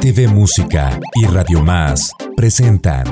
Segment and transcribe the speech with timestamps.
[0.00, 3.04] TV Música y Radio Más presentan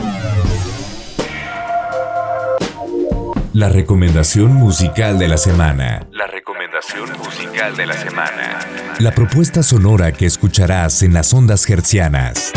[3.53, 6.07] la recomendación musical de la semana.
[6.13, 8.59] La recomendación musical de la semana.
[9.01, 12.53] La propuesta sonora que escucharás en las ondas hercianas.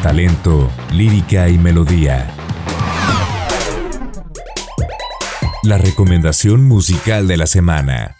[0.00, 2.32] Talento, lírica y melodía.
[5.64, 8.16] La recomendación musical de la semana.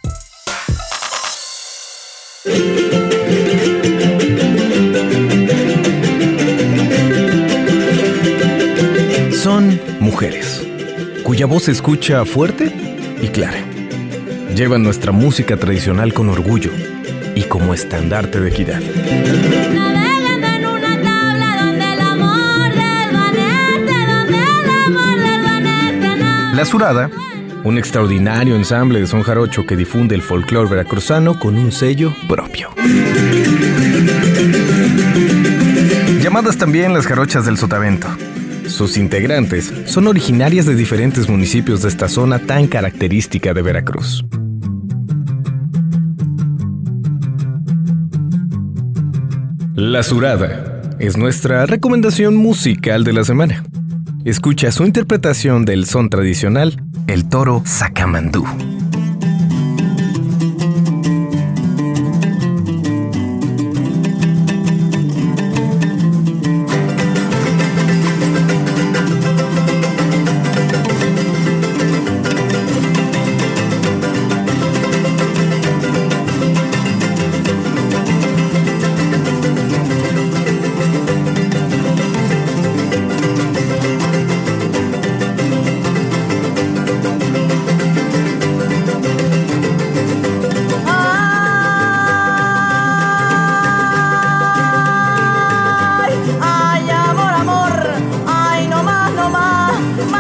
[10.13, 10.63] Mujeres,
[11.25, 12.71] cuya voz se escucha fuerte
[13.23, 13.65] y clara.
[14.55, 16.71] Llevan nuestra música tradicional con orgullo
[17.35, 18.83] y como estandarte de equidad.
[26.55, 27.11] La Surada,
[27.65, 32.69] un extraordinario ensamble de son jarocho que difunde el folclore veracruzano con un sello propio.
[36.21, 38.09] Llamadas también las jarochas del Sotavento.
[38.73, 44.25] Sus integrantes son originarias de diferentes municipios de esta zona tan característica de Veracruz.
[49.75, 53.63] La Surada es nuestra recomendación musical de la semana.
[54.25, 58.47] Escucha su interpretación del son tradicional, el toro Sacamandú.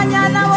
[0.05, 0.52] Mañana